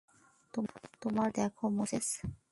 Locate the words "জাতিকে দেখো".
0.83-1.63